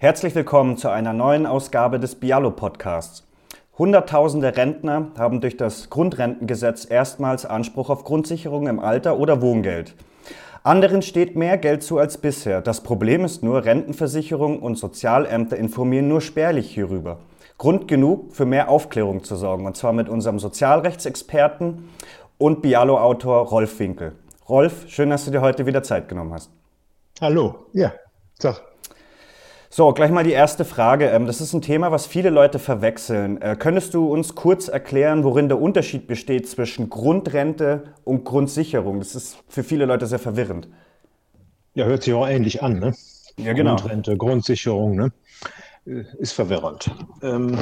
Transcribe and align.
Herzlich 0.00 0.36
willkommen 0.36 0.76
zu 0.76 0.90
einer 0.90 1.12
neuen 1.12 1.44
Ausgabe 1.44 1.98
des 1.98 2.14
Bialo 2.14 2.52
Podcasts. 2.52 3.26
Hunderttausende 3.76 4.56
Rentner 4.56 5.08
haben 5.18 5.40
durch 5.40 5.56
das 5.56 5.90
Grundrentengesetz 5.90 6.88
erstmals 6.88 7.44
Anspruch 7.44 7.90
auf 7.90 8.04
Grundsicherung 8.04 8.68
im 8.68 8.78
Alter 8.78 9.18
oder 9.18 9.42
Wohngeld. 9.42 9.96
Anderen 10.62 11.02
steht 11.02 11.34
mehr 11.34 11.58
Geld 11.58 11.82
zu 11.82 11.98
als 11.98 12.16
bisher. 12.16 12.60
Das 12.60 12.84
Problem 12.84 13.24
ist 13.24 13.42
nur, 13.42 13.64
Rentenversicherung 13.64 14.60
und 14.62 14.78
Sozialämter 14.78 15.56
informieren 15.56 16.06
nur 16.06 16.20
spärlich 16.20 16.72
hierüber. 16.72 17.18
Grund 17.58 17.88
genug, 17.88 18.36
für 18.36 18.46
mehr 18.46 18.68
Aufklärung 18.68 19.24
zu 19.24 19.34
sorgen, 19.34 19.66
und 19.66 19.76
zwar 19.76 19.92
mit 19.92 20.08
unserem 20.08 20.38
Sozialrechtsexperten 20.38 21.88
und 22.38 22.62
Bialo-Autor 22.62 23.48
Rolf 23.48 23.80
Winkel. 23.80 24.12
Rolf, 24.48 24.88
schön, 24.88 25.10
dass 25.10 25.24
du 25.24 25.32
dir 25.32 25.40
heute 25.40 25.66
wieder 25.66 25.82
Zeit 25.82 26.08
genommen 26.08 26.34
hast. 26.34 26.52
Hallo, 27.20 27.66
ja, 27.72 27.92
sag. 28.38 28.67
So, 29.70 29.92
gleich 29.92 30.10
mal 30.10 30.24
die 30.24 30.32
erste 30.32 30.64
Frage. 30.64 31.06
Ähm, 31.10 31.26
das 31.26 31.42
ist 31.42 31.52
ein 31.52 31.60
Thema, 31.60 31.92
was 31.92 32.06
viele 32.06 32.30
Leute 32.30 32.58
verwechseln. 32.58 33.40
Äh, 33.42 33.54
könntest 33.58 33.92
du 33.92 34.10
uns 34.10 34.34
kurz 34.34 34.68
erklären, 34.68 35.24
worin 35.24 35.48
der 35.48 35.60
Unterschied 35.60 36.06
besteht 36.06 36.48
zwischen 36.48 36.88
Grundrente 36.88 37.94
und 38.04 38.24
Grundsicherung? 38.24 38.98
Das 38.98 39.14
ist 39.14 39.36
für 39.46 39.62
viele 39.62 39.84
Leute 39.84 40.06
sehr 40.06 40.18
verwirrend. 40.18 40.68
Ja, 41.74 41.84
hört 41.84 42.02
sich 42.02 42.14
auch 42.14 42.26
ähnlich 42.26 42.62
an, 42.62 42.78
ne? 42.78 42.94
Ja, 43.36 43.52
genau. 43.52 43.76
Grundrente, 43.76 44.16
Grundsicherung, 44.16 44.96
ne? 44.96 45.12
Äh, 45.86 46.04
ist 46.18 46.32
verwirrend. 46.32 46.90
Ähm, 47.22 47.58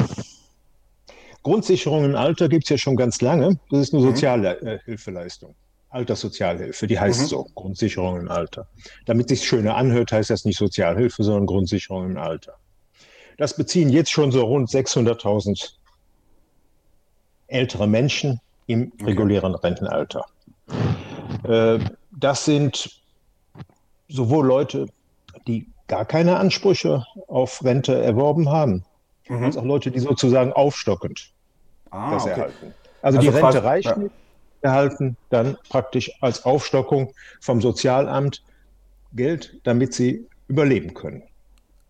Grundsicherung 1.43 2.05
im 2.05 2.15
Alter 2.15 2.49
gibt 2.49 2.65
es 2.65 2.71
ja 2.71 2.79
schon 2.79 2.95
ganz 2.95 3.21
lange. 3.21 3.59
Das 3.71 3.81
ist 3.81 3.95
eine 3.95 4.05
mhm. 4.05 5.57
Alterssozialhilfe, 5.97 6.87
die 6.87 7.01
heißt 7.01 7.23
mhm. 7.23 7.27
so, 7.27 7.47
Grundsicherung 7.55 8.21
im 8.21 8.31
Alter. 8.31 8.69
Damit 9.07 9.29
sich 9.29 9.47
schöner 9.47 9.77
anhört, 9.77 10.13
heißt 10.13 10.31
das 10.31 10.45
nicht 10.45 10.59
Sozialhilfe, 10.59 11.25
sondern 11.25 11.47
Grundsicherung 11.47 12.11
im 12.11 12.19
Alter. 12.19 12.55
Das 13.39 13.57
beziehen 13.57 13.89
jetzt 13.89 14.11
schon 14.11 14.31
so 14.31 14.45
rund 14.45 14.69
600.000 14.69 15.73
ältere 17.49 17.87
Menschen 17.87 18.41
im 18.67 18.93
regulären 19.03 19.55
okay. 19.55 19.67
Rentenalter. 19.67 20.27
Äh, 21.45 21.79
das 22.11 22.45
sind 22.45 23.01
sowohl 24.09 24.47
Leute, 24.47 24.87
die 25.47 25.67
gar 25.89 26.05
keine 26.05 26.37
Ansprüche 26.37 27.05
auf 27.29 27.65
Rente 27.65 28.03
erworben 28.03 28.51
haben, 28.51 28.85
mhm. 29.29 29.45
als 29.45 29.57
auch 29.57 29.65
Leute, 29.65 29.91
die 29.91 30.01
sozusagen 30.01 30.53
aufstockend 30.53 31.31
ah, 31.91 32.11
das 32.13 32.23
okay. 32.23 32.31
erhalten. 32.33 32.75
Also, 33.03 33.19
also 33.19 33.21
die 33.21 33.29
Rente 33.29 33.65
reicht 33.65 33.89
ja. 33.89 33.97
nicht 33.97 34.15
erhalten 34.67 35.17
dann 35.31 35.57
praktisch 35.69 36.11
als 36.21 36.45
Aufstockung 36.45 37.13
vom 37.41 37.61
Sozialamt 37.61 38.43
Geld, 39.13 39.61
damit 39.65 39.95
sie 39.95 40.27
überleben 40.49 40.93
können. 40.93 41.23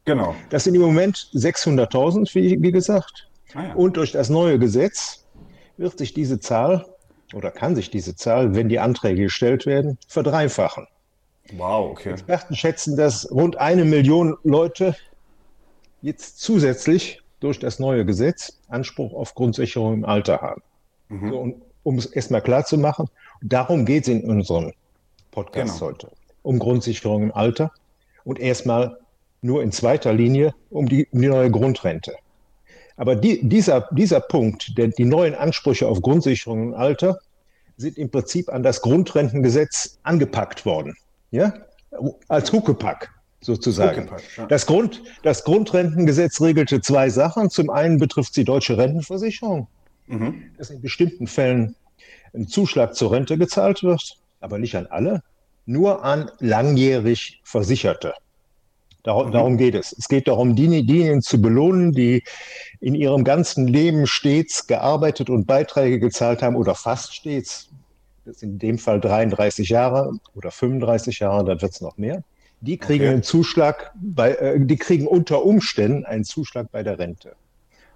Genau. 0.04 0.34
Das 0.50 0.64
sind 0.64 0.74
im 0.74 0.82
Moment 0.82 1.30
600.000, 1.34 2.34
wie, 2.34 2.62
wie, 2.62 2.72
gesagt. 2.72 3.28
Ah, 3.54 3.64
ja. 3.64 3.74
Und 3.74 3.96
durch 3.96 4.12
das 4.12 4.28
neue 4.28 4.58
Gesetz 4.58 5.24
wird 5.76 5.98
sich 5.98 6.14
diese 6.14 6.38
Zahl 6.38 6.86
oder 7.34 7.50
kann 7.50 7.74
sich 7.74 7.90
diese 7.90 8.14
Zahl, 8.14 8.54
wenn 8.54 8.68
die 8.68 8.78
Anträge 8.78 9.24
gestellt 9.24 9.66
werden, 9.66 9.98
verdreifachen. 10.06 10.86
Wow, 11.56 11.90
okay. 11.90 12.10
Experten 12.10 12.54
schätzen, 12.54 12.96
dass 12.96 13.30
rund 13.30 13.56
eine 13.56 13.84
Million 13.84 14.36
Leute 14.44 14.94
jetzt 16.02 16.40
zusätzlich 16.40 17.22
durch 17.40 17.58
das 17.58 17.78
neue 17.78 18.04
Gesetz 18.04 18.60
Anspruch 18.68 19.12
auf 19.12 19.34
Grundsicherung 19.34 19.94
im 19.94 20.04
Alter 20.04 20.40
haben. 20.40 20.62
Mhm. 21.08 21.30
So, 21.30 21.38
und 21.38 21.62
um 21.86 21.98
es 21.98 22.06
erstmal 22.06 22.42
klar 22.42 22.64
zu 22.64 22.78
machen. 22.78 23.08
Darum 23.42 23.84
geht 23.86 24.02
es 24.02 24.08
in 24.08 24.24
unserem 24.24 24.72
Podcast 25.30 25.74
genau. 25.74 25.86
heute. 25.86 26.08
Um 26.42 26.58
Grundsicherung 26.58 27.22
im 27.22 27.32
Alter 27.32 27.70
und 28.24 28.40
erstmal 28.40 28.98
nur 29.40 29.62
in 29.62 29.70
zweiter 29.70 30.12
Linie 30.12 30.52
um 30.68 30.88
die, 30.88 31.06
um 31.12 31.22
die 31.22 31.28
neue 31.28 31.50
Grundrente. 31.50 32.16
Aber 32.96 33.14
die, 33.14 33.48
dieser, 33.48 33.88
dieser 33.92 34.18
Punkt, 34.18 34.76
der, 34.76 34.88
die 34.88 35.04
neuen 35.04 35.36
Ansprüche 35.36 35.86
auf 35.86 36.02
Grundsicherung 36.02 36.68
im 36.68 36.74
Alter, 36.74 37.20
sind 37.76 37.98
im 37.98 38.10
Prinzip 38.10 38.48
an 38.48 38.64
das 38.64 38.80
Grundrentengesetz 38.80 39.98
angepackt 40.02 40.66
worden. 40.66 40.96
Ja? 41.30 41.54
Als 42.26 42.52
Huckepack 42.52 43.12
sozusagen. 43.40 44.04
Huckepack, 44.04 44.22
ja. 44.36 44.46
das, 44.46 44.66
Grund, 44.66 45.02
das 45.22 45.44
Grundrentengesetz 45.44 46.40
regelte 46.40 46.80
zwei 46.80 47.10
Sachen. 47.10 47.48
Zum 47.50 47.70
einen 47.70 47.98
betrifft 47.98 48.34
die 48.36 48.44
deutsche 48.44 48.76
Rentenversicherung 48.76 49.68
mhm. 50.06 50.50
dass 50.58 50.70
in 50.70 50.80
bestimmten 50.80 51.26
Fällen 51.26 51.74
ein 52.34 52.48
Zuschlag 52.48 52.94
zur 52.94 53.12
Rente 53.12 53.38
gezahlt 53.38 53.82
wird, 53.82 54.18
aber 54.40 54.58
nicht 54.58 54.76
an 54.76 54.86
alle, 54.86 55.22
nur 55.64 56.04
an 56.04 56.30
langjährig 56.38 57.40
Versicherte. 57.44 58.14
Darum, 59.02 59.28
mhm. 59.28 59.32
darum 59.32 59.56
geht 59.56 59.74
es. 59.74 59.94
Es 59.96 60.08
geht 60.08 60.26
darum, 60.26 60.56
diejenigen 60.56 61.22
zu 61.22 61.40
belohnen, 61.40 61.92
die 61.92 62.24
in 62.80 62.94
ihrem 62.94 63.24
ganzen 63.24 63.68
Leben 63.68 64.06
stets 64.06 64.66
gearbeitet 64.66 65.30
und 65.30 65.46
Beiträge 65.46 66.00
gezahlt 66.00 66.42
haben 66.42 66.56
oder 66.56 66.74
fast 66.74 67.14
stets. 67.14 67.68
Das 68.24 68.40
sind 68.40 68.54
in 68.54 68.58
dem 68.58 68.78
Fall 68.78 69.00
33 69.00 69.68
Jahre 69.68 70.12
oder 70.34 70.50
35 70.50 71.20
Jahre, 71.20 71.44
dann 71.44 71.62
wird 71.62 71.72
es 71.72 71.80
noch 71.80 71.96
mehr. 71.96 72.24
Die 72.60 72.78
kriegen 72.78 73.04
okay. 73.04 73.12
einen 73.12 73.22
Zuschlag 73.22 73.92
bei, 73.94 74.32
äh, 74.32 74.58
die 74.58 74.76
kriegen 74.76 75.06
unter 75.06 75.44
Umständen 75.44 76.04
einen 76.04 76.24
Zuschlag 76.24 76.72
bei 76.72 76.82
der 76.82 76.98
Rente. 76.98 77.36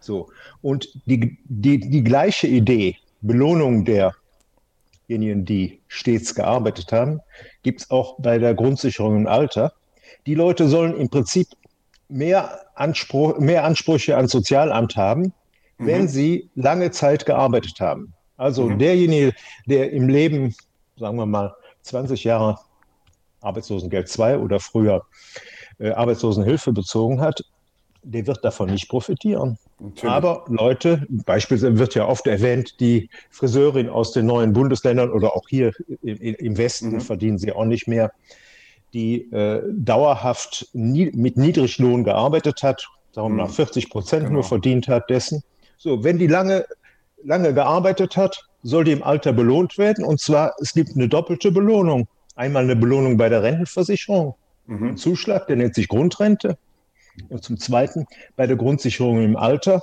So. 0.01 0.29
Und 0.63 0.89
die, 1.07 1.39
die, 1.45 1.79
die 1.79 2.05
gleiche 2.05 2.47
Idee, 2.47 2.97
Belohnung 3.21 3.85
derjenigen, 3.85 5.45
die 5.45 5.81
stets 5.89 6.35
gearbeitet 6.35 6.93
haben, 6.93 7.21
gibt 7.63 7.83
es 7.83 7.91
auch 7.91 8.17
bei 8.19 8.39
der 8.39 8.55
Grundsicherung 8.55 9.17
im 9.17 9.27
Alter. 9.27 9.73
Die 10.27 10.35
Leute 10.35 10.69
sollen 10.69 10.97
im 10.97 11.09
Prinzip 11.09 11.49
mehr, 12.09 12.61
Anspruch, 12.75 13.39
mehr 13.39 13.65
Ansprüche 13.65 14.17
ans 14.17 14.33
Sozialamt 14.33 14.97
haben, 14.97 15.33
mhm. 15.79 15.87
wenn 15.87 16.09
sie 16.09 16.51
lange 16.55 16.91
Zeit 16.91 17.27
gearbeitet 17.27 17.81
haben. 17.81 18.13
Also 18.37 18.65
mhm. 18.65 18.79
derjenige, 18.79 19.35
der 19.67 19.93
im 19.93 20.09
Leben, 20.09 20.55
sagen 20.97 21.17
wir 21.17 21.27
mal, 21.27 21.55
20 21.83 22.25
Jahre 22.25 22.59
Arbeitslosengeld 23.43 24.09
2 24.09 24.39
oder 24.39 24.61
früher 24.61 25.05
äh, 25.79 25.91
Arbeitslosenhilfe 25.91 26.73
bezogen 26.73 27.21
hat, 27.21 27.43
der 28.03 28.27
wird 28.27 28.45
davon 28.45 28.71
nicht 28.71 28.89
profitieren. 28.89 29.59
Natürlich. 29.79 30.05
Aber 30.05 30.45
Leute, 30.49 31.07
beispielsweise 31.09 31.79
wird 31.79 31.95
ja 31.95 32.07
oft 32.07 32.27
erwähnt, 32.27 32.81
die 32.81 33.09
Friseurin 33.31 33.89
aus 33.89 34.13
den 34.13 34.27
neuen 34.27 34.53
Bundesländern 34.53 35.11
oder 35.11 35.35
auch 35.35 35.49
hier 35.49 35.73
im 36.03 36.57
Westen 36.57 36.93
mhm. 36.93 37.01
verdienen 37.01 37.39
sie 37.39 37.53
auch 37.53 37.65
nicht 37.65 37.89
mehr, 37.89 38.13
die 38.93 39.31
äh, 39.33 39.63
dauerhaft 39.73 40.69
nie, 40.73 41.11
mit 41.15 41.37
Niedriglohn 41.37 42.05
gearbeitet 42.05 42.63
hat, 42.63 42.87
sagen 43.13 43.37
wir 43.37 43.45
mal 43.45 43.49
40 43.49 43.87
mhm. 43.87 43.91
Prozent 43.91 44.23
genau. 44.23 44.35
nur 44.35 44.45
verdient 44.45 44.89
hat 44.89 45.09
dessen. 45.11 45.43
So, 45.77 46.05
wenn 46.05 46.19
die 46.19 46.27
lange, 46.27 46.67
lange 47.23 47.55
gearbeitet 47.55 48.17
hat, 48.17 48.45
soll 48.63 48.85
die 48.85 48.93
im 48.93 49.03
Alter 49.03 49.33
belohnt 49.33 49.79
werden. 49.79 50.05
Und 50.05 50.21
zwar, 50.21 50.55
es 50.61 50.75
gibt 50.75 50.91
eine 50.95 51.09
doppelte 51.09 51.51
Belohnung. 51.51 52.09
Einmal 52.37 52.65
eine 52.65 52.77
Belohnung 52.77 53.17
bei 53.17 53.29
der 53.29 53.43
Rentenversicherung, 53.43 54.35
mhm. 54.67 54.89
ein 54.89 54.97
Zuschlag, 54.97 55.47
der 55.47 55.57
nennt 55.57 55.75
sich 55.75 55.89
Grundrente. 55.89 56.59
Und 57.29 57.45
zum 57.45 57.59
Zweiten 57.59 58.07
bei 58.37 58.47
der 58.47 58.57
Grundsicherung 58.57 59.23
im 59.23 59.37
Alter, 59.37 59.83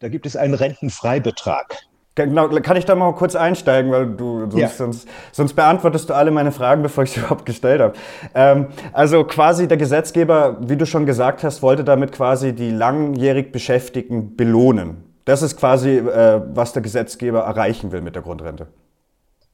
da 0.00 0.08
gibt 0.08 0.26
es 0.26 0.36
einen 0.36 0.54
Rentenfreibetrag. 0.54 1.76
Genau, 2.16 2.48
kann 2.48 2.76
ich 2.76 2.84
da 2.84 2.94
mal 2.96 3.12
kurz 3.14 3.36
einsteigen, 3.36 3.92
weil 3.92 4.08
du 4.08 4.40
sonst, 4.50 4.60
ja. 4.60 4.68
sonst, 4.68 5.08
sonst, 5.32 5.54
beantwortest 5.54 6.10
du 6.10 6.14
alle 6.14 6.30
meine 6.30 6.52
Fragen, 6.52 6.82
bevor 6.82 7.04
ich 7.04 7.12
sie 7.12 7.20
überhaupt 7.20 7.46
gestellt 7.46 7.80
habe. 7.80 7.94
Ähm, 8.34 8.66
also 8.92 9.24
quasi 9.24 9.68
der 9.68 9.76
Gesetzgeber, 9.76 10.58
wie 10.60 10.76
du 10.76 10.86
schon 10.86 11.06
gesagt 11.06 11.44
hast, 11.44 11.62
wollte 11.62 11.84
damit 11.84 12.12
quasi 12.12 12.52
die 12.52 12.70
langjährig 12.70 13.52
Beschäftigten 13.52 14.36
belohnen. 14.36 15.04
Das 15.24 15.42
ist 15.42 15.56
quasi, 15.56 15.98
äh, 15.98 16.42
was 16.52 16.72
der 16.72 16.82
Gesetzgeber 16.82 17.40
erreichen 17.40 17.92
will 17.92 18.00
mit 18.00 18.16
der 18.16 18.22
Grundrente. 18.22 18.66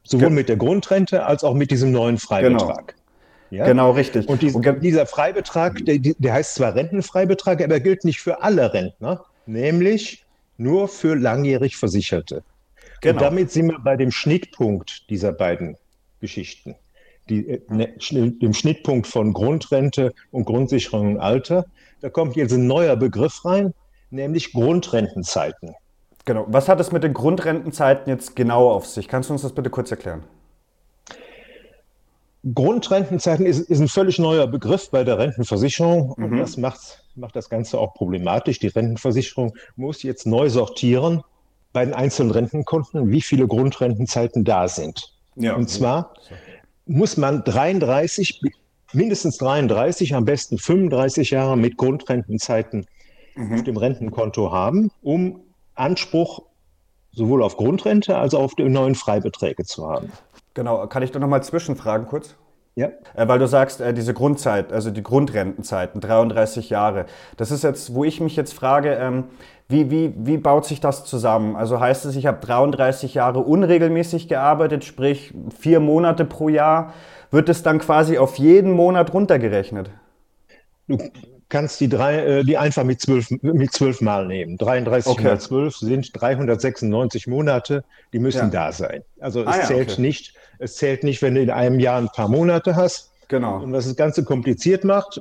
Sowohl 0.03 0.31
mit 0.31 0.49
der 0.49 0.57
Grundrente 0.57 1.27
als 1.27 1.45
auch 1.45 1.55
mit 1.55 1.71
diesem 1.71 1.93
neuen 1.93 2.17
Freibetrag. 2.17 2.87
Genau. 2.89 3.06
Ja? 3.57 3.67
Genau, 3.67 3.93
richtig. 3.93 4.29
Und, 4.29 4.43
dies, 4.43 4.55
und 4.55 4.65
dieser 4.83 5.07
Freibetrag, 5.07 5.85
der, 5.85 5.99
der 5.99 6.33
heißt 6.33 6.55
zwar 6.55 6.75
Rentenfreibetrag, 6.75 7.63
aber 7.63 7.75
er 7.75 7.81
gilt 7.81 8.05
nicht 8.05 8.21
für 8.21 8.43
alle 8.43 8.73
Rentner, 8.73 9.25
nämlich 9.47 10.25
nur 10.59 10.89
für 10.89 11.15
langjährig 11.15 11.77
Versicherte. 11.77 12.43
Genau. 13.01 13.15
Und 13.15 13.23
damit 13.23 13.53
sind 13.53 13.69
wir 13.69 13.79
bei 13.79 13.97
dem 13.97 14.11
Schnittpunkt 14.11 15.09
dieser 15.11 15.33
beiden 15.33 15.77
Geschichten. 16.21 16.77
Die, 17.29 17.49
äh, 17.49 17.61
ne, 17.69 17.95
dem 18.11 18.55
Schnittpunkt 18.55 19.07
von 19.07 19.33
Grundrente 19.33 20.15
und 20.31 20.45
Grundsicherung 20.45 21.13
im 21.13 21.21
Alter. 21.21 21.67
Da 22.01 22.11
kommt 22.11 22.37
jetzt 22.37 22.53
ein 22.53 22.67
neuer 22.67 22.97
Begriff 22.97 23.45
rein, 23.45 23.75
nämlich 24.11 24.53
Grundrentenzeiten. 24.53 25.75
Genau. 26.25 26.47
Was 26.49 26.69
hat 26.69 26.81
es 26.81 26.93
mit 26.93 27.05
den 27.05 27.15
Grundrentenzeiten 27.15 28.09
jetzt 28.09 28.37
genau 28.37 28.71
auf 28.71 28.87
sich? 28.87 29.09
Kannst 29.09 29.29
du 29.29 29.33
uns 29.33 29.43
das 29.43 29.53
bitte 29.53 29.71
kurz 29.71 29.91
erklären? 29.91 30.25
Grundrentenzeiten 32.55 33.45
ist, 33.45 33.59
ist, 33.59 33.81
ein 33.81 33.89
völlig 33.89 34.19
neuer 34.19 34.47
Begriff 34.47 34.91
bei 34.91 35.03
der 35.03 35.19
Rentenversicherung 35.19 36.15
mhm. 36.17 36.25
und 36.25 36.39
das 36.39 36.57
macht, 36.57 37.05
macht 37.17 37.35
das 37.35 37.51
Ganze 37.51 37.79
auch 37.79 37.95
problematisch. 37.95 38.59
Die 38.61 38.69
Rentenversicherung 38.69 39.55
muss 39.75 40.03
jetzt 40.03 40.27
neu 40.27 40.49
sortieren 40.49 41.23
bei 41.73 41.85
den 41.85 41.95
einzelnen 41.95 42.31
Rentenkonten, 42.31 43.11
wie 43.11 43.21
viele 43.21 43.47
Grundrentenzeiten 43.47 44.45
da 44.45 44.69
sind. 44.69 45.13
Ja. 45.35 45.55
Und 45.55 45.69
zwar 45.69 46.15
muss 46.87 47.17
man 47.17 47.43
33 47.45 48.41
mindestens 48.93 49.39
33, 49.39 50.15
am 50.15 50.25
besten 50.25 50.59
35 50.59 51.31
Jahre 51.31 51.57
mit 51.57 51.77
Grundrentenzeiten 51.77 52.87
mhm. 53.35 53.55
auf 53.55 53.65
dem 53.65 53.77
Rentenkonto 53.77 54.53
haben, 54.53 54.91
um 55.03 55.41
Anspruch 55.75 56.43
sowohl 57.13 57.43
auf 57.43 57.57
Grundrente 57.57 58.17
als 58.17 58.35
auch 58.35 58.43
auf 58.43 58.55
die 58.55 58.65
neuen 58.65 58.95
Freibeträge 58.95 59.65
zu 59.65 59.89
haben. 59.89 60.13
Genau, 60.57 60.87
kann 60.87 61.03
ich 61.03 61.13
da 61.13 61.19
nochmal 61.19 61.43
zwischenfragen 61.43 62.07
kurz? 62.07 62.35
Ja. 62.77 62.89
Äh, 63.15 63.29
weil 63.29 63.39
du 63.39 63.47
sagst, 63.47 63.83
äh, 63.83 63.93
diese 63.93 64.15
Grundzeit, 64.15 64.73
also 64.73 64.91
die 64.91 65.03
Grundrentenzeiten, 65.03 66.01
33 66.01 66.71
Jahre. 66.71 67.05
Das 67.37 67.51
ist 67.51 67.63
jetzt, 67.63 67.95
wo 67.95 68.05
ich 68.05 68.23
mich 68.23 68.37
jetzt 68.37 68.55
frage, 68.55 68.95
ähm, 68.95 69.25
wie, 69.69 69.91
wie, 69.91 70.15
wie 70.17 70.39
baut 70.39 70.65
sich 70.65 70.81
das 70.81 71.05
zusammen? 71.05 71.57
Also 71.57 71.79
heißt 71.79 72.07
es, 72.07 72.17
ich 72.17 72.25
habe 72.25 72.39
33 72.45 73.13
Jahre 73.13 73.41
unregelmäßig 73.41 74.29
gearbeitet, 74.29 74.85
sprich 74.85 75.35
vier 75.59 75.79
Monate 75.79 76.25
pro 76.25 76.49
Jahr. 76.49 76.95
Wird 77.31 77.51
es 77.51 77.63
dann 77.63 77.79
quasi 77.79 78.17
auf 78.17 78.37
jeden 78.37 78.73
Monat 78.73 79.13
runtergerechnet? 79.13 79.91
Du 80.89 80.99
kannst 81.51 81.81
die, 81.81 81.89
drei, 81.91 82.19
äh, 82.25 82.45
die 82.45 82.57
einfach 82.57 82.85
mit 82.85 83.03
zwölf, 83.03 83.31
mit 83.43 83.73
zwölf 83.73 84.01
Mal 84.01 84.27
nehmen. 84.27 84.57
33 84.57 85.13
okay. 85.13 85.25
mal 85.25 85.39
12 85.39 85.77
sind 85.77 86.11
396 86.15 87.27
Monate, 87.27 87.85
die 88.15 88.21
müssen 88.21 88.39
ja. 88.39 88.69
da 88.69 88.73
sein. 88.73 89.03
Also 89.21 89.43
es 89.43 89.49
ah, 89.49 89.59
ja, 89.59 89.65
zählt 89.65 89.93
okay. 89.93 90.01
nicht, 90.01 90.35
es 90.59 90.77
zählt 90.77 91.05
nicht, 91.05 91.23
wenn 91.23 91.35
du 91.35 91.43
in 91.43 91.51
einem 91.51 91.81
Jahr 91.81 91.99
ein 91.99 92.09
paar 92.09 92.29
Monate 92.29 92.77
hast. 92.77 93.13
Genau. 93.29 93.63
Und 93.63 93.73
was 93.73 93.87
das 93.87 93.97
Ganze 93.97 94.25
kompliziert 94.25 94.85
macht, 94.85 95.21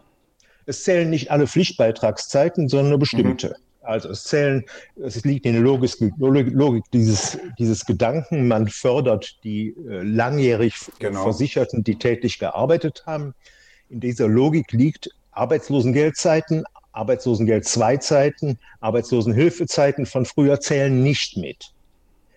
es 0.66 0.84
zählen 0.84 1.10
nicht 1.10 1.32
alle 1.32 1.48
Pflichtbeitragszeiten, 1.48 2.70
sondern 2.70 2.90
nur 2.90 3.00
bestimmte. 3.00 3.50
Mhm. 3.50 3.66
Also 3.82 4.10
es 4.10 4.24
zählen, 4.24 4.66
es 4.96 5.24
liegt 5.24 5.46
in 5.46 5.54
der 5.54 5.62
Logik, 5.62 5.94
Logik 6.18 6.84
dieses, 6.92 7.38
dieses 7.60 7.86
Gedanken, 7.86 8.48
man 8.48 8.68
fördert 8.68 9.38
die 9.44 9.76
äh, 9.88 10.02
langjährig 10.02 10.76
genau. 10.98 11.22
Versicherten, 11.24 11.84
die 11.84 11.96
tätig 11.96 12.40
gearbeitet 12.40 13.04
haben. 13.06 13.36
In 13.90 14.00
dieser 14.00 14.28
Logik 14.28 14.72
liegt 14.72 15.10
Arbeitslosengeldzeiten, 15.32 16.64
Arbeitslosengeld 16.94 17.66
2 17.66 17.98
Zeiten, 17.98 18.58
Arbeitslosenhilfezeiten 18.80 20.06
von 20.06 20.26
früher 20.26 20.60
zählen 20.60 21.04
nicht 21.04 21.38
mit. 21.38 21.75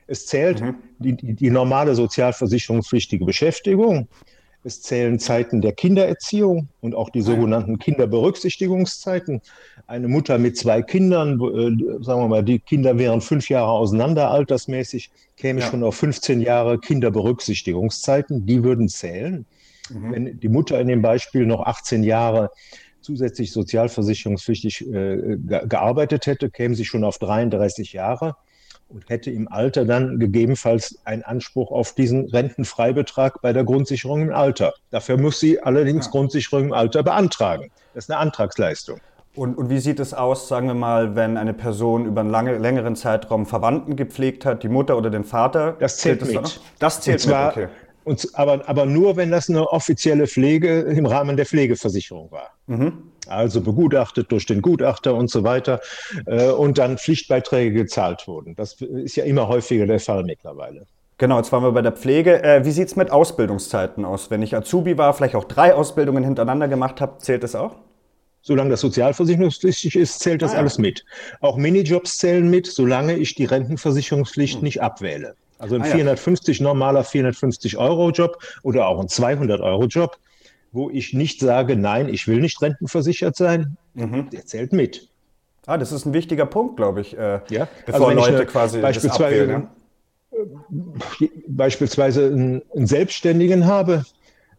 Es 0.08 0.26
zählt 0.26 0.62
mhm. 0.62 0.75
die, 0.99 1.12
die, 1.12 1.34
die 1.34 1.50
normale 1.50 1.94
sozialversicherungspflichtige 1.94 3.25
Beschäftigung. 3.25 4.08
Es 4.64 4.82
zählen 4.82 5.19
Zeiten 5.20 5.60
der 5.60 5.72
Kindererziehung 5.72 6.69
und 6.81 6.94
auch 6.94 7.10
die 7.10 7.20
sogenannten 7.20 7.78
Kinderberücksichtigungszeiten. 7.78 9.40
Eine 9.87 10.08
Mutter 10.08 10.38
mit 10.38 10.56
zwei 10.56 10.82
Kindern, 10.82 11.34
äh, 11.34 12.02
sagen 12.02 12.22
wir 12.22 12.28
mal, 12.28 12.43
die 12.43 12.58
Kinder 12.58 12.99
wären 12.99 13.20
fünf 13.20 13.49
Jahre 13.49 13.70
auseinander 13.70 14.31
altersmäßig, 14.31 15.10
käme 15.37 15.60
ja. 15.60 15.66
schon 15.66 15.84
auf 15.84 15.94
15 15.96 16.40
Jahre 16.40 16.81
Kinderberücksichtigungszeiten. 16.81 18.46
Die 18.46 18.64
würden 18.64 18.88
zählen. 18.88 19.46
Mhm. 19.90 20.12
Wenn 20.12 20.40
die 20.40 20.49
Mutter 20.49 20.81
in 20.81 20.88
dem 20.88 21.02
Beispiel 21.02 21.46
noch 21.46 21.64
18 21.64 22.02
Jahre 22.02 22.50
zusätzlich 23.00 23.52
sozialversicherungspflichtig 23.52 24.87
äh, 24.93 25.37
gearbeitet 25.66 26.26
hätte, 26.26 26.50
käme 26.50 26.75
sie 26.75 26.84
schon 26.84 27.04
auf 27.04 27.19
33 27.19 27.93
Jahre 27.93 28.34
und 28.88 29.08
hätte 29.08 29.31
im 29.31 29.50
Alter 29.50 29.85
dann 29.85 30.19
gegebenenfalls 30.19 30.99
einen 31.05 31.23
Anspruch 31.23 31.70
auf 31.70 31.94
diesen 31.94 32.26
Rentenfreibetrag 32.31 33.40
bei 33.43 33.52
der 33.52 33.64
Grundsicherung 33.64 34.23
im 34.23 34.32
Alter. 34.32 34.75
Dafür 34.90 35.19
muss 35.19 35.40
sie 35.40 35.62
allerdings 35.62 36.06
ja. 36.06 36.12
Grundsicherung 36.12 36.64
im 36.67 36.73
Alter 36.73 37.02
beantragen. 37.02 37.70
Das 37.94 38.05
ist 38.05 38.11
eine 38.11 38.20
Antragsleistung. 38.20 39.00
Und, 39.35 39.56
und, 39.56 39.70
wie 39.70 39.79
sieht 39.79 40.00
es 40.00 40.14
aus, 40.14 40.49
sagen 40.49 40.67
wir 40.67 40.75
mal, 40.75 41.14
wenn 41.14 41.37
eine 41.37 41.55
Person 41.55 42.06
über 42.06 42.23
einen 42.23 42.31
lange, 42.31 42.58
längeren 42.58 42.96
Zeitraum 42.96 43.46
Verwandten 43.46 43.94
gepflegt 43.94 44.44
hat, 44.44 44.64
die 44.64 44.69
Mutter 44.69 44.96
oder 44.96 45.11
den 45.11 45.23
Vater? 45.23 45.76
Das 45.79 45.99
zählt, 45.99 46.25
zählt 46.25 46.43
mit. 46.43 46.61
Das 46.81 47.00
zählt 47.02 47.20
zwar, 47.20 47.56
mit, 47.56 47.67
okay. 47.67 47.75
Und, 48.08 48.31
aber, 48.32 48.66
aber 48.66 48.87
nur, 48.87 49.16
wenn 49.16 49.31
das 49.31 49.50
eine 49.50 49.69
offizielle 49.69 50.26
Pflege 50.26 50.81
im 50.81 51.05
Rahmen 51.05 51.37
der 51.37 51.44
Pflegeversicherung 51.44 52.31
war. 52.31 52.50
Mhm. 52.66 53.12
Also 53.26 53.60
begutachtet 53.60 54.32
durch 54.32 54.46
den 54.46 54.62
Gutachter 54.62 55.14
und 55.14 55.31
so 55.31 55.44
weiter 55.44 55.81
äh, 56.25 56.49
und 56.49 56.78
dann 56.78 56.96
Pflichtbeiträge 56.96 57.72
gezahlt 57.72 58.26
wurden. 58.26 58.56
Das 58.56 58.81
ist 58.81 59.16
ja 59.16 59.25
immer 59.25 59.49
häufiger 59.49 59.87
der 59.87 60.00
Fall 60.00 60.25
mittlerweile. 60.25 60.87
Genau, 61.19 61.37
jetzt 61.37 61.52
waren 61.52 61.62
wir 61.62 61.72
bei 61.72 61.82
der 61.82 61.93
Pflege. 61.93 62.43
Äh, 62.43 62.64
wie 62.64 62.70
sieht 62.70 62.88
es 62.88 62.96
mit 62.96 63.10
Ausbildungszeiten 63.10 64.06
aus? 64.06 64.31
Wenn 64.31 64.40
ich 64.40 64.56
Azubi 64.56 64.96
war, 64.96 65.12
vielleicht 65.12 65.34
auch 65.34 65.44
drei 65.44 65.75
Ausbildungen 65.75 66.25
hintereinander 66.25 66.69
gemacht 66.69 67.02
habe, 67.02 67.19
zählt 67.19 67.43
das 67.43 67.54
auch? 67.54 67.76
Solange 68.40 68.70
das 68.70 68.81
sozialversicherungspflichtig 68.81 69.96
ist, 69.96 70.20
zählt 70.20 70.40
das 70.40 70.52
ah, 70.52 70.54
ja. 70.54 70.61
alles 70.61 70.78
mit. 70.78 71.04
Auch 71.40 71.58
Minijobs 71.58 72.16
zählen 72.16 72.49
mit, 72.49 72.66
solange 72.66 73.19
ich 73.19 73.34
die 73.34 73.44
Rentenversicherungspflicht 73.44 74.54
hm. 74.54 74.62
nicht 74.62 74.81
abwähle. 74.81 75.34
Also 75.58 75.75
ein 75.75 75.82
ah, 75.82 75.87
ja. 75.87 75.94
450 75.94 76.60
normaler 76.60 77.05
450 77.05 77.76
Euro 77.76 78.10
Job 78.10 78.38
oder 78.62 78.87
auch 78.87 79.00
ein 79.00 79.08
200 79.08 79.60
Euro 79.60 79.87
Job, 79.87 80.19
wo 80.72 80.88
ich 80.90 81.12
nicht 81.12 81.40
sage, 81.40 81.76
nein, 81.76 82.08
ich 82.08 82.28
will 82.28 82.40
nicht 82.40 82.62
rentenversichert 82.62 83.37
sein, 83.37 83.76
mhm. 83.94 84.31
der 84.31 84.46
zählt 84.46 84.72
mit. 84.72 85.08
Ah, 85.66 85.76
das 85.76 85.93
ist 85.93 86.06
ein 86.06 86.14
wichtiger 86.14 86.46
Punkt, 86.46 86.76
glaube 86.76 87.00
ich, 87.00 87.16
äh, 87.19 87.40
ja? 87.50 87.69
bevor 87.84 88.08
also 88.08 88.20
Leute 88.20 88.46
quasi 88.46 88.81
beispielsweise, 88.81 89.43
abwählen, 89.43 89.69
ja? 91.20 91.28
beispielsweise 91.49 92.26
einen, 92.26 92.62
einen, 92.75 92.87
Selbstständigen 92.87 93.66
habe, 93.66 94.04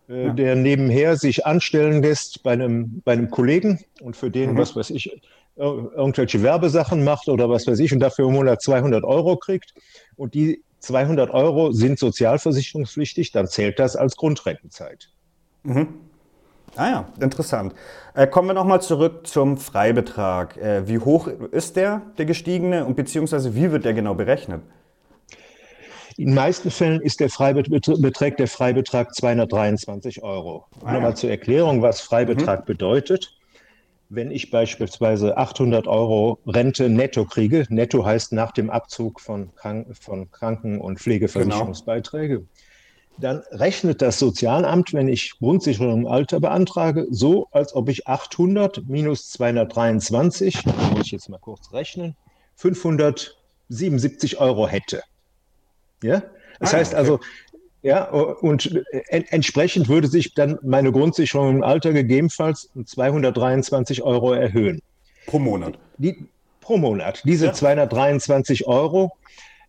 äh, 0.07 0.28
ja. 0.28 0.34
der 0.34 0.56
nebenher 0.56 1.16
sich 1.16 1.45
anstellen 1.45 2.04
lässt 2.04 2.44
bei 2.44 2.52
einem, 2.52 3.02
bei 3.06 3.13
einem 3.13 3.31
Kollegen 3.31 3.80
und 4.02 4.18
für 4.18 4.30
den, 4.30 4.54
mhm. 4.54 4.57
was 4.57 4.75
weiß 4.75 4.92
ich, 4.92 5.19
irgendwelche 5.56 6.42
Werbesachen 6.42 7.04
macht 7.04 7.28
oder 7.28 7.50
was 7.50 7.68
weiß 7.68 7.80
ich 7.80 7.92
und 7.92 8.00
dafür 8.00 8.28
im 8.28 8.34
Monat 8.34 8.62
200 8.62 9.04
Euro 9.04 9.36
kriegt 9.36 9.74
und 10.16 10.34
die 10.34 10.63
200 10.80 11.31
Euro 11.31 11.72
sind 11.72 12.00
sozialversicherungspflichtig, 12.00 13.31
dann 13.31 13.48
zählt 13.48 13.80
das 13.80 13.96
als 13.96 14.16
Grundrentenzeit. 14.16 15.10
Mhm. 15.64 15.88
Ah 16.76 16.90
ja, 16.90 17.10
interessant. 17.20 17.74
Äh, 18.14 18.28
kommen 18.28 18.50
wir 18.50 18.54
nochmal 18.54 18.81
zurück 18.81 19.28
zum 19.28 19.58
Freibetrag. 19.58 20.58
Äh, 20.58 20.88
wie 20.88 21.00
hoch 21.00 21.28
ist 21.28 21.76
der, 21.76 22.04
der 22.18 22.26
gestiegene, 22.26 22.86
und 22.86 22.96
beziehungsweise 22.96 23.56
wie 23.56 23.72
wird 23.72 23.86
der 23.86 23.94
genau 23.94 24.14
berechnet? 24.14 24.62
In 26.18 26.28
den 26.28 26.36
meisten 26.36 26.70
Fällen 26.70 27.02
ist 27.02 27.22
der 27.22 27.30
Freibetrag, 27.30 28.38
der 28.38 28.48
Freibetrag 28.48 29.16
223 29.16 30.22
Euro. 30.22 30.66
Ah, 30.81 30.88
ja. 30.88 30.94
Nochmal 30.94 31.16
zur 31.16 31.30
Erklärung, 31.30 31.81
was 31.81 32.02
Freibetrag 32.02 32.62
mhm. 32.62 32.66
bedeutet. 32.66 33.38
Wenn 34.11 34.31
ich 34.31 34.50
beispielsweise 34.50 35.38
800 35.38 35.85
Euro 35.85 36.39
Rente 36.47 36.89
netto 36.89 37.25
kriege, 37.25 37.65
netto 37.69 38.03
heißt 38.03 38.33
nach 38.33 38.51
dem 38.51 38.71
Abzug 38.71 39.21
von, 39.21 39.53
Kranken-, 39.53 39.94
von 39.94 40.31
Kranken- 40.31 40.81
und 40.81 41.00
Pflegeversicherungsbeiträge, 41.00 42.39
genau. 42.39 42.50
dann 43.19 43.44
rechnet 43.51 44.01
das 44.01 44.17
Sozialamt, 44.17 44.94
wenn 44.94 45.07
ich 45.07 45.38
Grundsicherung 45.38 46.01
im 46.01 46.07
Alter 46.07 46.39
beantrage, 46.39 47.06
so, 47.11 47.50
als 47.51 47.75
ob 47.75 47.88
ich 47.88 48.07
800 48.07 48.88
minus 48.88 49.29
223, 49.29 50.65
muss 50.65 51.06
ich 51.06 51.11
jetzt 51.11 51.29
mal 51.29 51.38
kurz 51.38 51.71
rechnen, 51.71 52.16
577 52.56 54.39
Euro 54.39 54.68
hätte. 54.68 55.04
Ja? 56.01 56.23
Das 56.59 56.73
ah, 56.73 56.78
heißt 56.78 56.94
okay. 56.94 56.99
also, 56.99 57.19
ja, 57.81 58.04
und 58.04 58.83
entsprechend 59.09 59.88
würde 59.88 60.07
sich 60.07 60.33
dann 60.33 60.59
meine 60.64 60.92
Grundsicherung 60.92 61.57
im 61.57 61.64
Alter 61.64 61.94
gegebenenfalls 61.94 62.69
um 62.76 62.86
223 62.86 64.04
Euro 64.04 64.33
erhöhen. 64.33 64.81
Pro 65.28 65.40
Monat. 65.40 65.80
Die, 65.98 66.28
pro 66.59 66.78
Monat. 66.78 67.21
Diese 67.24 67.48
ja. 67.48 67.54
223 67.54 68.68
Euro 68.68 69.14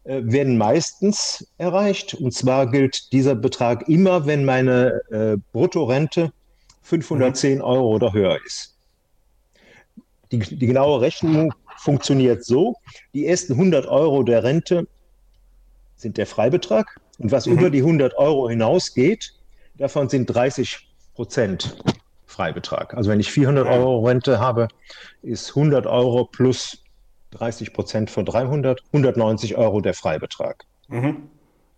äh, 0.04 0.22
werden 0.24 0.58
meistens 0.58 1.46
erreicht. 1.58 2.14
Und 2.14 2.32
zwar 2.32 2.70
gilt 2.70 3.12
dieser 3.12 3.36
Betrag 3.36 3.88
immer, 3.88 4.26
wenn 4.26 4.44
meine 4.44 5.00
äh, 5.10 5.36
Bruttorente 5.52 6.32
510 6.82 7.58
mhm. 7.58 7.64
Euro 7.64 7.94
oder 7.94 8.12
höher 8.12 8.38
ist. 8.44 8.76
Die, 10.32 10.38
die 10.38 10.66
genaue 10.66 11.00
Rechnung 11.00 11.54
funktioniert 11.76 12.44
so. 12.44 12.74
Die 13.14 13.26
ersten 13.26 13.52
100 13.52 13.86
Euro 13.86 14.22
der 14.22 14.42
Rente 14.42 14.86
sind 15.96 16.16
der 16.16 16.26
Freibetrag. 16.26 17.00
Und 17.20 17.30
was 17.30 17.46
mhm. 17.46 17.58
über 17.58 17.70
die 17.70 17.80
100 17.80 18.16
Euro 18.16 18.48
hinausgeht, 18.48 19.34
davon 19.76 20.08
sind 20.08 20.26
30 20.26 20.88
Prozent 21.14 21.76
Freibetrag. 22.26 22.94
Also 22.94 23.10
wenn 23.10 23.20
ich 23.20 23.30
400 23.30 23.66
Euro 23.68 24.06
Rente 24.06 24.40
habe, 24.40 24.68
ist 25.22 25.50
100 25.50 25.86
Euro 25.86 26.24
plus 26.24 26.82
30 27.32 27.72
Prozent 27.72 28.10
von 28.10 28.24
300, 28.24 28.82
190 28.86 29.56
Euro 29.56 29.80
der 29.80 29.94
Freibetrag. 29.94 30.64
Mhm. 30.88 31.28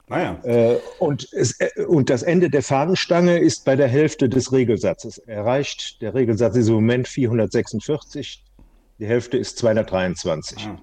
Naja. 0.09 0.39
Äh, 0.45 0.77
und, 0.99 1.29
es, 1.33 1.59
äh, 1.59 1.85
und 1.87 2.11
das 2.11 2.23
Ende 2.23 2.51
der 2.51 2.63
Fahnenstange 2.63 3.39
ist 3.39 3.65
bei 3.65 3.77
der 3.77 3.89
Hälfte 3.89 4.29
des 4.29 4.53
Regelsatzes 4.53 5.19
erreicht. 5.19 6.01
Der 6.03 6.15
Regelsatz 6.15 6.55
ist 6.55 6.69
im 6.69 6.75
Moment 6.75 7.09
446, 7.09 8.45
die 8.99 9.07
Hälfte 9.07 9.39
ist 9.39 9.59
223. 9.59 10.67
Ah. 10.67 10.79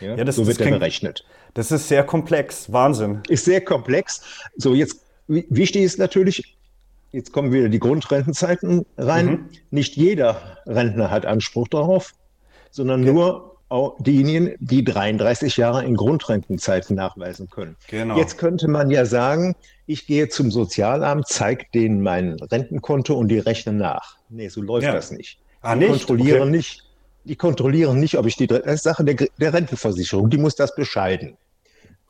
Ja, 0.00 0.16
ja, 0.16 0.24
das, 0.24 0.36
so 0.36 0.46
wird 0.46 0.60
er 0.60 0.70
berechnet. 0.70 1.24
Das 1.54 1.70
ist 1.70 1.88
sehr 1.88 2.04
komplex, 2.04 2.72
Wahnsinn. 2.72 3.20
Ist 3.28 3.44
sehr 3.44 3.60
komplex. 3.60 4.22
So, 4.56 4.74
jetzt 4.74 5.00
wichtig 5.28 5.82
ist 5.82 5.98
natürlich, 5.98 6.56
jetzt 7.12 7.32
kommen 7.32 7.52
wieder 7.52 7.68
die 7.68 7.78
Grundrentenzeiten 7.78 8.84
rein. 8.98 9.26
Mhm. 9.26 9.48
Nicht 9.70 9.96
jeder 9.96 10.58
Rentner 10.66 11.10
hat 11.10 11.26
Anspruch 11.26 11.68
darauf, 11.68 12.12
sondern 12.70 13.04
ja. 13.04 13.12
nur 13.12 13.54
diejenigen, 14.00 14.54
die 14.60 14.84
33 14.84 15.56
Jahre 15.56 15.84
in 15.84 15.96
Grundrentenzeiten 15.96 16.96
nachweisen 16.96 17.48
können. 17.50 17.76
Genau. 17.88 18.16
Jetzt 18.16 18.38
könnte 18.38 18.68
man 18.68 18.90
ja 18.90 19.04
sagen, 19.04 19.56
ich 19.86 20.06
gehe 20.06 20.28
zum 20.28 20.50
Sozialamt, 20.50 21.26
zeige 21.28 21.66
denen 21.74 22.00
mein 22.00 22.34
Rentenkonto 22.34 23.14
und 23.14 23.28
die 23.28 23.38
rechnen 23.38 23.78
nach. 23.78 24.16
Nee, 24.28 24.48
so 24.48 24.60
läuft 24.60 24.84
ja. 24.84 24.92
das 24.92 25.10
nicht. 25.10 25.38
Ah, 25.62 25.74
die 25.74 25.80
nicht? 25.80 25.90
kontrollieren 25.90 26.42
okay. 26.42 26.50
nicht. 26.50 26.82
Die 27.24 27.36
kontrollieren 27.36 27.98
nicht, 27.98 28.18
ob 28.18 28.26
ich 28.26 28.36
die, 28.36 28.46
das 28.46 28.60
ist 28.66 28.82
Sache 28.82 29.02
der, 29.02 29.16
der 29.38 29.54
Rentenversicherung, 29.54 30.28
die 30.28 30.36
muss 30.36 30.56
das 30.56 30.74
bescheiden. 30.74 31.36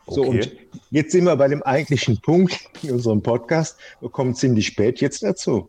So, 0.07 0.23
okay. 0.23 0.29
und 0.29 0.53
jetzt 0.91 1.13
sind 1.13 1.25
wir 1.25 1.37
bei 1.37 1.49
dem 1.49 1.63
eigentlichen 1.63 2.21
Punkt 2.21 2.69
in 2.83 2.93
unserem 2.93 3.23
Podcast. 3.23 3.77
Wir 4.01 4.11
kommen 4.11 4.35
ziemlich 4.35 4.67
spät 4.67 5.01
jetzt 5.01 5.23
dazu. 5.23 5.69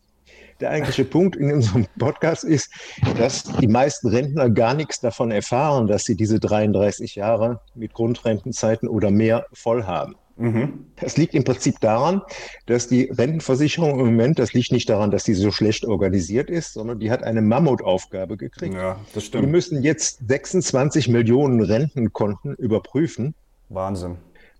Der 0.60 0.72
eigentliche 0.72 1.06
Punkt 1.06 1.36
in 1.36 1.51
unserem 1.51 1.86
Podcast 1.98 2.44
ist, 2.44 2.70
dass 3.18 3.44
die 3.44 3.68
meisten 3.68 4.08
Rentner 4.08 4.50
gar 4.50 4.74
nichts 4.74 5.00
davon 5.00 5.32
erfahren, 5.32 5.88
dass 5.88 6.04
sie 6.04 6.15
diese 6.15 6.39
33 6.39 7.15
Jahre 7.15 7.62
mit 7.75 7.94
Grundrentenzeiten 7.94 8.89
oder 8.89 9.12
mehr 9.12 9.46
voll 9.54 9.84
haben. 9.84 10.15
Mhm. 10.38 10.88
Das 10.98 11.15
liegt 11.15 11.34
im 11.34 11.46
Prinzip 11.46 11.80
daran, 11.80 12.22
dass 12.65 12.88
die 12.88 13.06
Rentenversicherung 13.06 14.00
im 14.00 14.06
Moment, 14.08 14.38
das 14.38 14.54
liegt 14.54 14.72
nicht 14.72 14.89
daran, 14.89 15.12
dass 15.12 15.24
sie 15.24 15.34
so 15.34 15.51
schlecht 15.51 15.86
organisiert 15.86 16.50
ist, 16.50 16.74
sondern 16.74 17.00
die 17.00 17.10
hat 17.10 17.24
eine 17.24 17.42
Mammutaufgabe 17.42 18.36
gekriegt. 18.36 18.75
Ja, 18.75 19.00
das 19.13 19.25
stimmt. 19.25 19.46
Die 19.46 19.50
müssen 19.50 19.82
jetzt 19.82 20.27
26 20.27 21.08
Millionen 21.08 21.62
Rentenkonten 21.62 22.54
überprüfen. 22.56 23.34
Wahnsinn. 23.75 24.17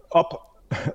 Ob, 0.10 0.42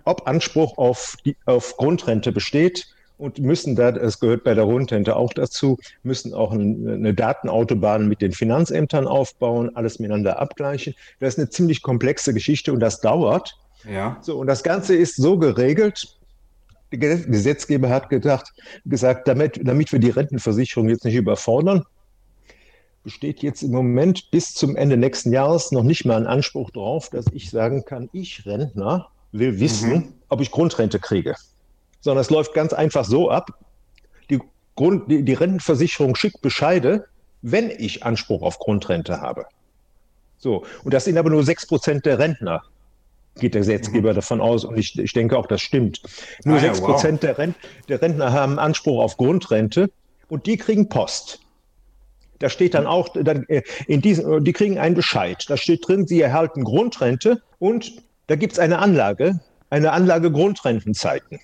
ob 0.05 0.27
Anspruch 0.29 0.79
auf, 0.79 1.17
die, 1.25 1.37
auf 1.47 1.77
Grundrente 1.77 2.33
besteht 2.33 2.87
und 3.19 3.39
müssen 3.39 3.77
da, 3.77 3.93
das 3.93 4.21
gehört 4.21 4.45
bei 4.45 4.55
der 4.55 4.65
Rundrente 4.65 5.17
auch 5.17 5.33
dazu, 5.33 5.79
müssen 6.03 6.33
auch 6.33 6.53
eine 6.53 7.13
Datenautobahn 7.13 8.09
mit 8.09 8.23
den 8.23 8.33
Finanzämtern 8.33 9.07
aufbauen, 9.07 9.75
alles 9.75 9.99
miteinander 9.99 10.39
abgleichen. 10.39 10.95
Das 11.19 11.35
ist 11.35 11.39
eine 11.39 11.51
ziemlich 11.51 11.83
komplexe 11.83 12.33
Geschichte 12.33 12.73
und 12.73 12.81
das 12.81 13.01
dauert. 13.01 13.57
Ja. 13.91 14.19
So, 14.21 14.39
und 14.39 14.47
das 14.47 14.63
Ganze 14.63 14.95
ist 14.95 15.17
so 15.17 15.39
geregelt, 15.39 16.17
der 16.93 17.17
Gesetzgeber 17.19 17.89
hat 17.89 18.09
gedacht, 18.09 18.53
gesagt, 18.85 19.29
damit, 19.29 19.61
damit 19.63 19.93
wir 19.93 20.01
die 20.01 20.11
Rentenversicherung 20.11 20.89
jetzt 20.89 21.05
nicht 21.05 21.15
überfordern, 21.15 21.85
besteht 23.03 23.43
jetzt 23.43 23.63
im 23.63 23.73
Moment 23.73 24.31
bis 24.31 24.55
zum 24.55 24.77
Ende 24.77 24.97
nächsten 24.97 25.33
Jahres 25.33 25.73
noch 25.73 25.83
nicht 25.83 26.05
mal 26.05 26.17
ein 26.17 26.27
Anspruch 26.27 26.71
darauf, 26.71 27.09
dass 27.09 27.27
ich 27.33 27.51
sagen 27.51 27.85
kann, 27.85 28.09
ich 28.13 28.45
Rentner 28.47 29.09
will 29.33 29.59
wissen, 29.61 29.91
mhm. 29.91 30.13
ob 30.29 30.41
ich 30.41 30.51
Grundrente 30.51 30.99
kriege 30.99 31.35
sondern 32.01 32.23
es 32.23 32.31
läuft 32.31 32.55
ganz 32.55 32.73
einfach 32.73 33.05
so 33.05 33.31
ab. 33.31 33.51
Die, 34.31 34.41
Grund, 34.77 35.11
die, 35.11 35.23
die 35.23 35.35
Rentenversicherung 35.35 36.15
schickt 36.17 36.41
Bescheide, 36.41 37.07
wenn 37.43 37.71
ich 37.71 38.05
Anspruch 38.05 38.43
auf 38.43 38.59
Grundrente 38.59 39.21
habe. 39.21 39.47
So, 40.39 40.65
und 40.85 40.95
das 40.95 41.05
sind 41.05 41.19
aber 41.19 41.31
nur 41.31 41.43
6% 41.43 42.01
der 42.03 42.19
Rentner, 42.19 42.63
geht 43.37 43.55
der 43.55 43.61
Gesetzgeber 43.61 44.13
mhm. 44.13 44.17
davon 44.17 44.41
aus. 44.41 44.65
Und 44.65 44.79
ich, 44.79 44.99
ich 44.99 45.13
denke 45.13 45.37
auch, 45.39 45.47
das 45.47 45.61
stimmt. 45.61 46.03
Nur 46.45 46.59
ah, 46.59 46.63
6% 46.63 46.81
wow. 46.83 47.21
der, 47.21 47.39
Rent, 47.39 47.57
der 47.89 48.01
Rentner 48.01 48.33
haben 48.33 48.59
Anspruch 48.59 49.03
auf 49.03 49.17
Grundrente 49.17 49.91
und 50.29 50.47
die 50.47 50.57
kriegen 50.57 50.89
Post. 50.89 51.41
Da 52.41 52.49
steht 52.49 52.75
dann 52.75 52.87
auch, 52.87 53.11
dann, 53.15 53.45
äh, 53.49 53.63
in 53.87 54.01
diesen, 54.01 54.43
die 54.43 54.53
kriegen 54.53 54.79
einen 54.79 54.97
Bescheid. 54.97 55.45
Da 55.49 55.57
steht 55.57 55.87
drin, 55.87 56.07
sie 56.07 56.21
erhalten 56.21 56.65
Grundrente 56.65 57.43
und 57.59 58.03
da 58.27 58.35
gibt 58.35 58.55
es 58.55 58.59
eine 58.59 58.81
Anlage, 58.81 59.39
eine 59.69 59.93
Anlage 59.93 60.33
Grundrentenzeiten. 60.33 61.39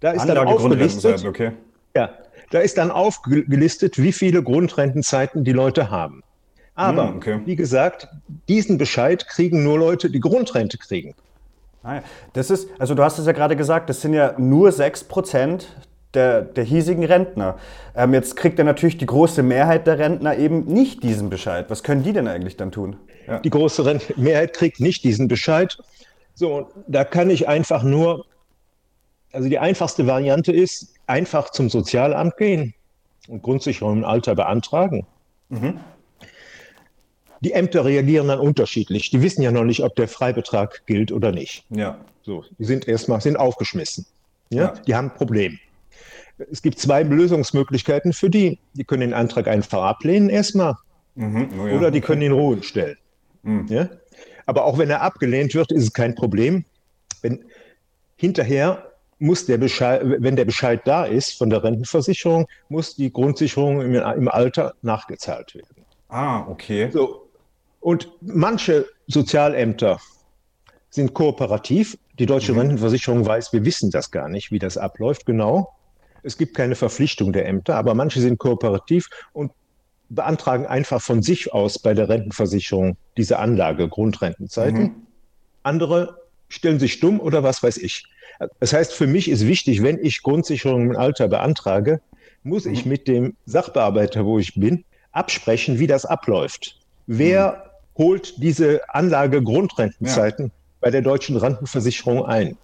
Da 0.00 0.12
ist 0.12 0.26
dann 0.26 0.38
aufgelistet, 0.38 1.24
okay. 1.24 1.52
ja, 1.94 2.10
da 2.50 2.60
ist 2.60 2.78
dann 2.78 2.90
aufgelistet, 2.90 3.98
wie 3.98 4.12
viele 4.12 4.42
Grundrentenzeiten 4.42 5.44
die 5.44 5.52
Leute 5.52 5.90
haben. 5.90 6.22
Aber, 6.74 7.08
hm, 7.08 7.16
okay. 7.16 7.40
wie 7.44 7.56
gesagt, 7.56 8.08
diesen 8.48 8.78
Bescheid 8.78 9.26
kriegen 9.28 9.62
nur 9.62 9.78
Leute, 9.78 10.10
die 10.10 10.20
Grundrente 10.20 10.78
kriegen. 10.78 11.14
Ah 11.82 12.00
das 12.32 12.50
ist, 12.50 12.68
also 12.78 12.94
du 12.94 13.02
hast 13.02 13.18
es 13.18 13.26
ja 13.26 13.32
gerade 13.32 13.56
gesagt, 13.56 13.90
das 13.90 14.00
sind 14.00 14.14
ja 14.14 14.34
nur 14.38 14.70
6 14.70 15.04
Prozent 15.04 15.68
der, 16.14 16.42
der 16.42 16.64
hiesigen 16.64 17.04
Rentner. 17.04 17.58
Ähm, 17.96 18.14
jetzt 18.14 18.36
kriegt 18.36 18.58
ja 18.58 18.64
natürlich 18.64 18.98
die 18.98 19.06
große 19.06 19.42
Mehrheit 19.42 19.86
der 19.86 19.98
Rentner 19.98 20.36
eben 20.36 20.64
nicht 20.64 21.02
diesen 21.02 21.30
Bescheid. 21.30 21.66
Was 21.68 21.82
können 21.82 22.02
die 22.02 22.12
denn 22.12 22.28
eigentlich 22.28 22.56
dann 22.56 22.72
tun? 22.72 22.96
Ja. 23.26 23.38
Die 23.38 23.50
große 23.50 23.84
Rent 23.84 24.16
Mehrheit 24.18 24.52
kriegt 24.52 24.80
nicht 24.80 25.04
diesen 25.04 25.28
Bescheid. 25.28 25.78
So, 26.34 26.68
da 26.86 27.04
kann 27.04 27.30
ich 27.30 27.48
einfach 27.48 27.82
nur 27.82 28.24
also 29.32 29.48
die 29.48 29.58
einfachste 29.58 30.06
Variante 30.06 30.52
ist, 30.52 30.94
einfach 31.06 31.50
zum 31.50 31.68
Sozialamt 31.70 32.36
gehen 32.36 32.74
und 33.28 33.42
Grundsicherung 33.42 33.98
im 33.98 34.04
Alter 34.04 34.34
beantragen. 34.34 35.06
Mhm. 35.48 35.80
Die 37.40 37.52
Ämter 37.52 37.84
reagieren 37.84 38.28
dann 38.28 38.38
unterschiedlich. 38.38 39.10
Die 39.10 39.20
wissen 39.20 39.42
ja 39.42 39.50
noch 39.50 39.64
nicht, 39.64 39.82
ob 39.82 39.96
der 39.96 40.06
Freibetrag 40.06 40.82
gilt 40.86 41.10
oder 41.10 41.32
nicht. 41.32 41.64
Ja. 41.70 41.98
So, 42.22 42.44
die 42.58 42.64
sind 42.64 42.86
erstmal 42.86 43.20
sind 43.20 43.36
aufgeschmissen. 43.36 44.06
Ja? 44.50 44.62
ja. 44.62 44.74
Die 44.86 44.94
haben 44.94 45.08
ein 45.08 45.14
Problem. 45.14 45.58
Es 46.50 46.62
gibt 46.62 46.78
zwei 46.78 47.02
Lösungsmöglichkeiten 47.02 48.12
für 48.12 48.30
die. 48.30 48.58
Die 48.74 48.84
können 48.84 49.02
den 49.02 49.14
Antrag 49.14 49.48
einfach 49.48 49.82
ablehnen 49.82 50.28
erstmal. 50.28 50.76
Mhm. 51.14 51.48
Oh 51.58 51.66
ja. 51.66 51.76
Oder 51.76 51.90
die 51.90 52.00
können 52.00 52.22
ihn 52.22 52.32
ruhen 52.32 52.62
stellen. 52.62 52.96
Mhm. 53.42 53.66
Ja? 53.68 53.88
Aber 54.46 54.64
auch 54.64 54.78
wenn 54.78 54.90
er 54.90 55.02
abgelehnt 55.02 55.54
wird, 55.54 55.72
ist 55.72 55.82
es 55.84 55.92
kein 55.92 56.14
Problem. 56.14 56.64
Wenn 57.20 57.44
hinterher 58.16 58.90
muss 59.18 59.46
der 59.46 59.58
Bescheid, 59.58 60.02
wenn 60.04 60.34
der 60.34 60.44
Bescheid 60.44 60.80
da 60.84 61.04
ist 61.04 61.38
von 61.38 61.48
der 61.48 61.62
Rentenversicherung, 61.62 62.48
muss 62.68 62.96
die 62.96 63.12
Grundsicherung 63.12 63.80
im, 63.80 63.94
im 63.94 64.28
Alter 64.28 64.74
nachgezahlt 64.82 65.54
werden. 65.54 65.84
Ah, 66.08 66.46
okay. 66.48 66.90
So. 66.92 67.28
Und 67.80 68.10
manche 68.20 68.86
Sozialämter 69.06 70.00
sind 70.90 71.14
kooperativ. 71.14 71.98
Die 72.18 72.26
deutsche 72.26 72.52
mhm. 72.52 72.58
Rentenversicherung 72.58 73.24
weiß, 73.24 73.52
wir 73.52 73.64
wissen 73.64 73.90
das 73.90 74.10
gar 74.10 74.28
nicht, 74.28 74.50
wie 74.50 74.58
das 74.58 74.76
abläuft 74.76 75.24
genau. 75.24 75.72
Es 76.22 76.38
gibt 76.38 76.54
keine 76.54 76.74
Verpflichtung 76.74 77.32
der 77.32 77.46
Ämter, 77.46 77.76
aber 77.76 77.94
manche 77.94 78.20
sind 78.20 78.38
kooperativ 78.38 79.08
und 79.32 79.52
beantragen 80.08 80.66
einfach 80.66 81.00
von 81.00 81.22
sich 81.22 81.52
aus 81.52 81.78
bei 81.78 81.94
der 81.94 82.08
Rentenversicherung 82.08 82.96
diese 83.16 83.38
Anlage, 83.38 83.88
Grundrentenzeiten. 83.88 84.82
Mhm. 84.82 84.94
Andere 85.62 86.18
stellen 86.48 86.78
sich 86.78 87.00
dumm 87.00 87.18
oder 87.18 87.42
was 87.42 87.62
weiß 87.62 87.78
ich. 87.78 88.04
Das 88.60 88.72
heißt, 88.72 88.92
für 88.92 89.06
mich 89.06 89.30
ist 89.30 89.46
wichtig, 89.46 89.82
wenn 89.82 89.98
ich 89.98 90.22
Grundsicherung 90.22 90.90
im 90.90 90.96
Alter 90.96 91.28
beantrage, 91.28 92.00
muss 92.42 92.66
ich 92.66 92.84
mhm. 92.84 92.90
mit 92.90 93.08
dem 93.08 93.36
Sachbearbeiter, 93.46 94.24
wo 94.24 94.38
ich 94.38 94.54
bin, 94.54 94.84
absprechen, 95.12 95.78
wie 95.78 95.86
das 95.86 96.04
abläuft. 96.04 96.78
Wer 97.06 97.52
mhm. 97.96 98.02
holt 98.02 98.42
diese 98.42 98.80
Anlage 98.88 99.42
Grundrentenzeiten 99.42 100.46
ja. 100.46 100.52
bei 100.80 100.90
der 100.90 101.02
deutschen 101.02 101.36
Rentenversicherung 101.36 102.24
ein? 102.26 102.56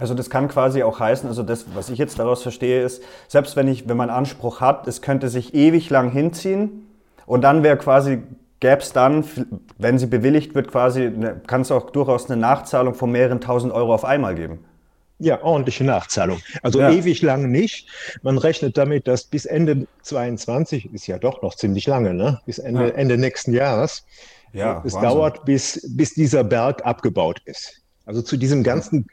Also 0.00 0.14
das 0.14 0.30
kann 0.30 0.48
quasi 0.48 0.82
auch 0.82 0.98
heißen, 0.98 1.28
also 1.28 1.42
das, 1.42 1.66
was 1.74 1.90
ich 1.90 1.98
jetzt 1.98 2.18
daraus 2.18 2.42
verstehe, 2.42 2.82
ist, 2.82 3.02
selbst 3.28 3.54
wenn 3.54 3.68
ich, 3.68 3.88
wenn 3.88 3.96
man 3.98 4.10
Anspruch 4.10 4.60
hat, 4.60 4.88
es 4.88 5.02
könnte 5.02 5.28
sich 5.28 5.54
ewig 5.54 5.90
lang 5.90 6.10
hinziehen 6.10 6.86
und 7.26 7.42
dann 7.42 7.62
wäre 7.62 7.76
quasi 7.76 8.22
gäbe 8.60 8.82
es 8.82 8.92
dann, 8.92 9.24
wenn 9.78 9.98
sie 9.98 10.06
bewilligt 10.06 10.54
wird, 10.54 10.68
quasi, 10.68 11.10
kann 11.46 11.62
es 11.62 11.70
auch 11.70 11.90
durchaus 11.90 12.30
eine 12.30 12.40
Nachzahlung 12.40 12.94
von 12.94 13.10
mehreren 13.10 13.40
tausend 13.40 13.72
Euro 13.72 13.94
auf 13.94 14.04
einmal 14.04 14.34
geben. 14.34 14.64
Ja, 15.18 15.42
ordentliche 15.42 15.84
Nachzahlung. 15.84 16.40
Also 16.62 16.80
ja. 16.80 16.90
ewig 16.90 17.20
lang 17.20 17.50
nicht. 17.50 17.88
Man 18.22 18.38
rechnet 18.38 18.78
damit, 18.78 19.06
dass 19.06 19.24
bis 19.24 19.44
Ende 19.44 19.86
22, 20.02 20.94
ist 20.94 21.06
ja 21.06 21.18
doch 21.18 21.42
noch 21.42 21.54
ziemlich 21.54 21.86
lange, 21.86 22.14
ne? 22.14 22.40
bis 22.46 22.58
Ende, 22.58 22.88
ja. 22.88 22.94
Ende 22.94 23.18
nächsten 23.18 23.52
Jahres, 23.52 24.04
ja, 24.52 24.82
es 24.84 24.94
Wahnsinn. 24.94 25.10
dauert, 25.10 25.44
bis, 25.44 25.86
bis 25.96 26.14
dieser 26.14 26.44
Berg 26.44 26.84
abgebaut 26.86 27.42
ist. 27.44 27.82
Also 28.06 28.22
zu 28.22 28.36
diesem 28.36 28.62
ganzen, 28.62 29.06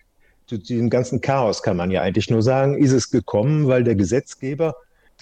zu 0.48 0.58
diesem 0.58 0.89
ganzen 0.89 1.22
Chaos 1.22 1.62
kann 1.62 1.77
man 1.77 1.92
ja 1.92 2.01
eigentlich 2.01 2.30
nur 2.30 2.42
sagen, 2.42 2.77
ist 2.77 2.94
es 2.94 3.12
gekommen, 3.12 3.68
weil 3.68 3.84
der 3.84 3.96
Gesetzgeber 3.96 4.75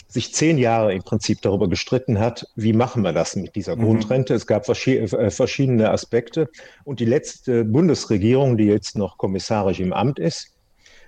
sich 0.08 0.34
zehn 0.34 0.58
Jahre 0.58 0.94
im 0.94 1.01
Prinzip 1.01 1.41
darüber 1.41 1.67
gestritten 1.67 2.20
hat, 2.20 2.46
wie 2.55 2.74
machen 2.74 3.01
wir 3.01 3.12
das 3.12 3.36
mit 3.36 3.55
dieser 3.55 3.75
mhm. 3.75 3.82
Grundrente. 3.82 4.34
Es 4.34 4.46
gab 4.46 4.67
äh, 4.70 5.32
verschiedene 5.32 5.89
Aspekte. 5.89 6.50
Und 6.84 7.00
die 7.00 7.05
letzte 7.05 7.65
Bundesregierung, 7.65 8.58
die 8.58 8.65
jetzt 8.65 8.98
noch 8.98 9.17
kommissarisch 9.17 9.79
im 9.79 9.94
Amt 9.94 10.20
ist, 10.20 10.51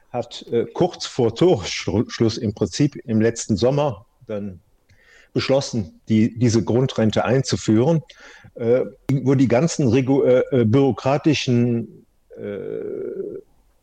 hat 0.09 0.45
äh, 0.51 0.65
kurz 0.73 1.05
vor 1.05 1.35
Torschluss 1.35 2.37
im 2.37 2.53
Prinzip 2.53 2.95
im 3.05 3.21
letzten 3.21 3.55
Sommer 3.55 4.05
dann 4.25 4.61
beschlossen, 5.33 5.99
die, 6.09 6.37
diese 6.39 6.63
Grundrente 6.63 7.23
einzuführen, 7.23 8.01
äh, 8.55 8.81
wo 9.11 9.35
die 9.35 9.47
ganzen 9.47 9.93
äh, 9.93 9.99
äh 9.99 10.65
bürokratischen 10.65 12.05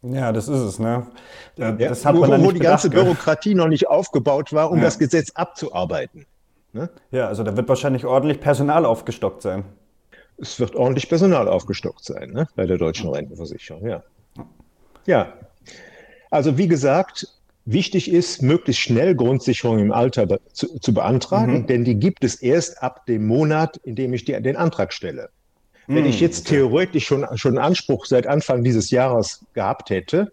ja, 0.04 0.32
das 0.32 0.48
ist 0.48 0.60
es, 0.60 0.78
ne? 0.78 1.06
Das 1.56 2.04
hat 2.04 2.14
wo, 2.16 2.20
man 2.20 2.40
wo, 2.40 2.46
wo 2.46 2.50
die 2.50 2.58
bedacht, 2.58 2.82
ganze 2.82 2.90
Bürokratie 2.90 3.54
noch 3.54 3.68
nicht 3.68 3.88
aufgebaut 3.88 4.52
war, 4.52 4.70
um 4.70 4.78
ja. 4.78 4.84
das 4.84 4.98
Gesetz 4.98 5.30
abzuarbeiten. 5.34 6.26
Ne? 6.72 6.90
Ja, 7.10 7.28
also 7.28 7.42
da 7.42 7.56
wird 7.56 7.68
wahrscheinlich 7.68 8.04
ordentlich 8.04 8.40
Personal 8.40 8.84
aufgestockt 8.84 9.42
sein. 9.42 9.64
Es 10.36 10.58
wird 10.58 10.74
ordentlich 10.74 11.08
Personal 11.08 11.48
aufgestockt 11.48 12.04
sein, 12.04 12.30
ne? 12.30 12.48
bei 12.56 12.66
der 12.66 12.78
deutschen 12.78 13.08
Rentenversicherung, 13.08 13.86
ja. 13.86 14.02
Ja, 15.06 15.34
also 16.30 16.58
wie 16.58 16.66
gesagt, 16.66 17.28
Wichtig 17.66 18.12
ist, 18.12 18.42
möglichst 18.42 18.82
schnell 18.82 19.14
Grundsicherung 19.14 19.78
im 19.78 19.90
Alter 19.90 20.38
zu, 20.52 20.78
zu, 20.80 20.92
beantragen, 20.92 21.60
mhm. 21.60 21.66
denn 21.66 21.84
die 21.84 21.94
gibt 21.94 22.22
es 22.22 22.34
erst 22.34 22.82
ab 22.82 23.06
dem 23.06 23.26
Monat, 23.26 23.78
in 23.78 23.94
dem 23.94 24.12
ich 24.12 24.26
die, 24.26 24.40
den 24.42 24.56
Antrag 24.56 24.92
stelle. 24.92 25.30
Wenn 25.86 26.06
ich 26.06 26.16
mhm, 26.16 26.22
jetzt 26.22 26.46
theoretisch 26.48 27.06
schon, 27.06 27.26
schon 27.36 27.58
Anspruch 27.58 28.06
seit 28.06 28.26
Anfang 28.26 28.64
dieses 28.64 28.90
Jahres 28.90 29.44
gehabt 29.52 29.90
hätte, 29.90 30.32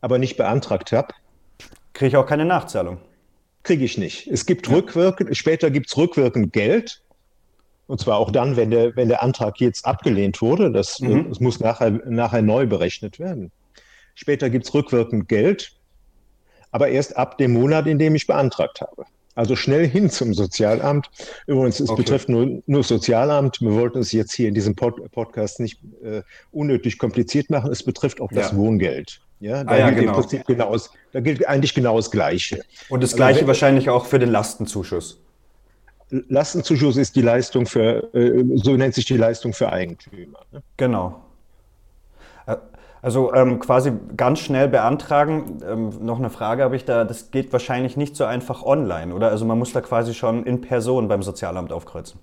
aber 0.00 0.18
nicht 0.18 0.36
beantragt 0.36 0.92
habe, 0.92 1.14
kriege 1.92 2.08
ich 2.08 2.16
auch 2.16 2.26
keine 2.26 2.44
Nachzahlung. 2.44 2.98
Kriege 3.64 3.84
ich 3.84 3.98
nicht. 3.98 4.28
Es 4.28 4.46
gibt 4.46 4.70
rückwirkend, 4.70 5.36
später 5.36 5.70
gibt 5.70 5.88
es 5.88 5.96
rückwirkend 5.96 6.52
Geld. 6.52 7.02
Und 7.88 8.00
zwar 8.00 8.18
auch 8.18 8.30
dann, 8.30 8.56
wenn 8.56 8.70
der, 8.70 8.94
wenn 8.96 9.08
der 9.08 9.22
Antrag 9.22 9.60
jetzt 9.60 9.86
abgelehnt 9.86 10.40
wurde. 10.42 10.70
Das, 10.70 11.00
mhm. 11.00 11.28
das 11.28 11.40
muss 11.40 11.58
nachher, 11.58 11.90
nachher 11.90 12.42
neu 12.42 12.66
berechnet 12.66 13.18
werden. 13.18 13.50
Später 14.14 14.50
gibt 14.50 14.66
es 14.66 14.74
rückwirkend 14.74 15.28
Geld 15.28 15.78
aber 16.70 16.88
erst 16.88 17.16
ab 17.16 17.38
dem 17.38 17.52
Monat, 17.52 17.86
in 17.86 17.98
dem 17.98 18.14
ich 18.14 18.26
beantragt 18.26 18.80
habe. 18.80 19.04
Also 19.38 19.54
schnell 19.54 19.86
hin 19.86 20.10
zum 20.10 20.34
Sozialamt. 20.34 21.08
Übrigens, 21.46 21.78
es 21.78 21.88
okay. 21.88 22.02
betrifft 22.02 22.28
nur, 22.28 22.60
nur 22.66 22.82
Sozialamt. 22.82 23.60
Wir 23.60 23.72
wollten 23.72 24.00
es 24.00 24.10
jetzt 24.10 24.34
hier 24.34 24.48
in 24.48 24.54
diesem 24.54 24.74
Pod 24.74 25.12
Podcast 25.12 25.60
nicht 25.60 25.78
äh, 26.02 26.22
unnötig 26.50 26.98
kompliziert 26.98 27.48
machen. 27.48 27.70
Es 27.70 27.84
betrifft 27.84 28.20
auch 28.20 28.32
das 28.32 28.50
ja. 28.50 28.56
Wohngeld. 28.56 29.20
Ja, 29.38 29.62
da, 29.62 29.70
ah, 29.70 29.78
ja, 29.78 29.90
gilt 29.90 30.00
genau. 30.00 30.14
im 30.14 30.20
Prinzip 30.20 30.44
genau 30.44 30.72
das, 30.72 30.90
da 31.12 31.20
gilt 31.20 31.46
eigentlich 31.46 31.72
genau 31.72 31.96
das 31.96 32.10
Gleiche. 32.10 32.64
Und 32.88 33.00
das 33.00 33.10
also 33.10 33.16
Gleiche 33.18 33.36
also, 33.36 33.46
wahrscheinlich 33.46 33.88
auch 33.88 34.06
für 34.06 34.18
den 34.18 34.30
Lastenzuschuss. 34.30 35.20
Lastenzuschuss 36.10 36.96
ist 36.96 37.14
die 37.14 37.22
Leistung 37.22 37.66
für, 37.66 38.12
äh, 38.14 38.44
so 38.56 38.76
nennt 38.76 38.94
sich 38.94 39.04
die 39.04 39.16
Leistung 39.16 39.52
für 39.52 39.70
Eigentümer. 39.72 40.40
Ne? 40.50 40.62
Genau. 40.76 41.22
Also 43.00 43.32
ähm, 43.32 43.58
quasi 43.60 43.92
ganz 44.16 44.40
schnell 44.40 44.68
beantragen. 44.68 45.60
Ähm, 45.66 45.92
noch 46.00 46.18
eine 46.18 46.30
Frage 46.30 46.62
habe 46.62 46.76
ich 46.76 46.84
da, 46.84 47.04
das 47.04 47.30
geht 47.30 47.52
wahrscheinlich 47.52 47.96
nicht 47.96 48.16
so 48.16 48.24
einfach 48.24 48.62
online, 48.62 49.14
oder? 49.14 49.30
Also 49.30 49.44
man 49.44 49.58
muss 49.58 49.72
da 49.72 49.80
quasi 49.80 50.14
schon 50.14 50.44
in 50.44 50.60
Person 50.60 51.08
beim 51.08 51.22
Sozialamt 51.22 51.72
aufkreuzen. 51.72 52.18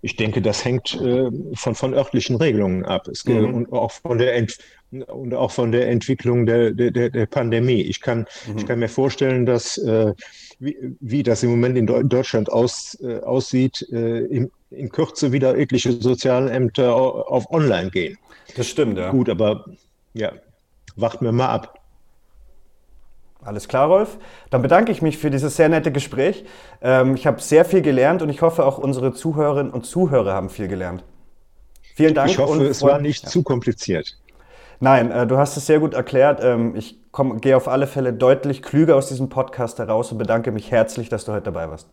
Ich 0.00 0.16
denke, 0.16 0.42
das 0.42 0.64
hängt 0.64 0.94
äh, 1.00 1.28
von, 1.54 1.74
von 1.74 1.94
örtlichen 1.94 2.36
Regelungen 2.36 2.84
ab 2.84 3.08
es, 3.08 3.24
mhm. 3.24 3.54
und, 3.54 3.72
auch 3.72 3.90
von 3.90 4.18
der 4.18 4.36
Ent, 4.36 4.58
und 4.90 5.34
auch 5.34 5.50
von 5.50 5.72
der 5.72 5.88
Entwicklung 5.88 6.46
der, 6.46 6.70
der, 6.70 7.10
der 7.10 7.26
Pandemie. 7.26 7.82
Ich 7.82 8.00
kann, 8.00 8.26
mhm. 8.46 8.58
ich 8.58 8.66
kann 8.66 8.78
mir 8.78 8.88
vorstellen, 8.88 9.44
dass 9.44 9.76
äh, 9.78 10.14
wie, 10.60 10.76
wie 11.00 11.22
das 11.22 11.42
im 11.42 11.50
Moment 11.50 11.76
in 11.76 11.86
Deutschland 11.86 12.50
aus, 12.50 12.96
äh, 13.02 13.18
aussieht, 13.20 13.86
äh, 13.90 14.20
in, 14.26 14.50
in 14.70 14.88
Kürze 14.90 15.32
wieder 15.32 15.56
etliche 15.56 15.92
Sozialämter 15.92 16.94
auf 16.94 17.50
Online 17.50 17.90
gehen. 17.90 18.18
Das 18.56 18.66
stimmt, 18.66 18.98
ja. 18.98 19.10
Gut, 19.10 19.28
aber 19.28 19.64
ja, 20.14 20.32
warten 20.96 21.24
wir 21.24 21.32
mal 21.32 21.48
ab. 21.48 21.78
Alles 23.40 23.68
klar, 23.68 23.86
Rolf. 23.86 24.18
Dann 24.50 24.62
bedanke 24.62 24.90
ich 24.90 25.00
mich 25.00 25.16
für 25.16 25.30
dieses 25.30 25.56
sehr 25.56 25.68
nette 25.68 25.92
Gespräch. 25.92 26.44
Ähm, 26.82 27.14
ich 27.14 27.26
habe 27.26 27.40
sehr 27.40 27.64
viel 27.64 27.82
gelernt 27.82 28.20
und 28.20 28.30
ich 28.30 28.42
hoffe, 28.42 28.64
auch 28.64 28.78
unsere 28.78 29.12
Zuhörerinnen 29.12 29.72
und 29.72 29.86
Zuhörer 29.86 30.32
haben 30.32 30.50
viel 30.50 30.68
gelernt. 30.68 31.04
Vielen 31.94 32.14
Dank. 32.14 32.30
Ich 32.30 32.38
hoffe, 32.38 32.66
es 32.66 32.82
war 32.82 33.00
nicht 33.00 33.24
ja. 33.24 33.30
zu 33.30 33.42
kompliziert. 33.42 34.18
Nein, 34.80 35.10
äh, 35.10 35.26
du 35.26 35.38
hast 35.38 35.56
es 35.56 35.66
sehr 35.66 35.80
gut 35.80 35.94
erklärt. 35.94 36.40
Ähm, 36.42 36.74
ich 36.76 36.98
komm, 37.10 37.40
gehe 37.40 37.56
auf 37.56 37.68
alle 37.68 37.86
Fälle 37.86 38.12
deutlich 38.12 38.62
klüger 38.62 38.96
aus 38.96 39.08
diesem 39.08 39.28
Podcast 39.28 39.78
heraus 39.78 40.12
und 40.12 40.18
bedanke 40.18 40.52
mich 40.52 40.70
herzlich, 40.70 41.08
dass 41.08 41.24
du 41.24 41.32
heute 41.32 41.44
dabei 41.44 41.68
warst. 41.70 41.88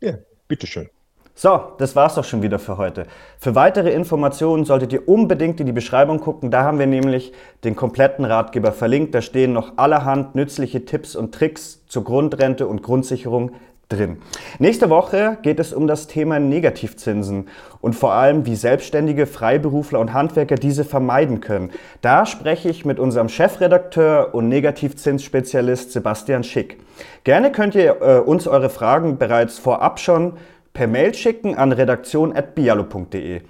Ja, 0.00 0.14
bitteschön. 0.48 0.88
So, 1.34 1.60
das 1.78 1.96
war's 1.96 2.16
doch 2.16 2.24
schon 2.24 2.42
wieder 2.42 2.58
für 2.58 2.76
heute. 2.76 3.06
Für 3.38 3.54
weitere 3.54 3.90
Informationen 3.92 4.64
solltet 4.64 4.92
ihr 4.92 5.08
unbedingt 5.08 5.58
in 5.60 5.66
die 5.66 5.72
Beschreibung 5.72 6.20
gucken. 6.20 6.50
Da 6.50 6.64
haben 6.64 6.78
wir 6.78 6.86
nämlich 6.86 7.32
den 7.64 7.76
kompletten 7.76 8.24
Ratgeber 8.24 8.72
verlinkt. 8.72 9.14
Da 9.14 9.22
stehen 9.22 9.52
noch 9.52 9.78
allerhand 9.78 10.34
nützliche 10.34 10.84
Tipps 10.84 11.16
und 11.16 11.34
Tricks 11.34 11.82
zur 11.86 12.04
Grundrente 12.04 12.66
und 12.66 12.82
Grundsicherung 12.82 13.52
drin. 13.90 14.18
Nächste 14.58 14.88
Woche 14.88 15.38
geht 15.42 15.60
es 15.60 15.72
um 15.72 15.86
das 15.86 16.06
Thema 16.06 16.38
Negativzinsen 16.38 17.48
und 17.80 17.94
vor 17.94 18.12
allem, 18.12 18.46
wie 18.46 18.54
Selbstständige, 18.54 19.26
Freiberufler 19.26 20.00
und 20.00 20.12
Handwerker 20.12 20.54
diese 20.54 20.84
vermeiden 20.84 21.40
können. 21.40 21.70
Da 22.00 22.24
spreche 22.24 22.68
ich 22.68 22.84
mit 22.84 22.98
unserem 22.98 23.28
Chefredakteur 23.28 24.34
und 24.34 24.48
Negativzinsspezialist 24.48 25.92
Sebastian 25.92 26.44
Schick. 26.44 26.78
Gerne 27.24 27.50
könnt 27.52 27.74
ihr 27.74 28.00
äh, 28.00 28.18
uns 28.20 28.46
eure 28.46 28.70
Fragen 28.70 29.18
bereits 29.18 29.58
vorab 29.58 29.98
schon 29.98 30.34
per 30.80 30.88
Mail 30.88 31.12
schicken 31.12 31.58
an 31.58 31.72
redaktion.bialo.de. 31.72 33.42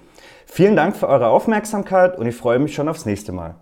Vielen 0.45 0.75
Dank 0.75 0.97
für 0.97 1.07
eure 1.07 1.27
Aufmerksamkeit 1.27 2.17
und 2.17 2.27
ich 2.27 2.35
freue 2.35 2.59
mich 2.59 2.75
schon 2.75 2.89
aufs 2.89 3.05
nächste 3.05 3.31
Mal. 3.31 3.55